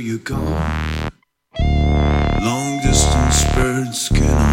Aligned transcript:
you're 0.00 0.18
going. 0.18 1.10
Long 1.58 2.80
distance 2.82 3.44
birds 3.54 4.08
cannot 4.08 4.49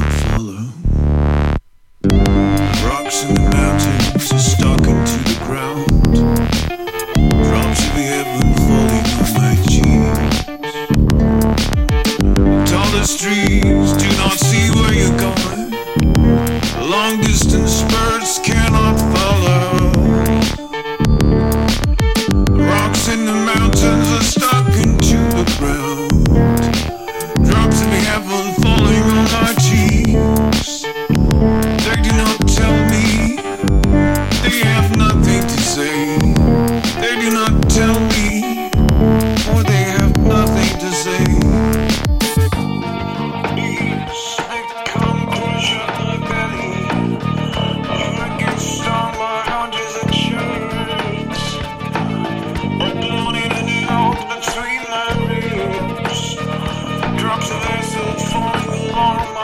Thank 58.07 59.31
you. 59.31 59.36